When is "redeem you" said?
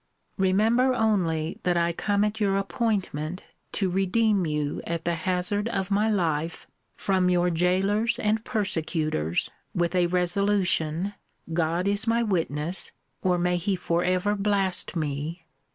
3.87-4.81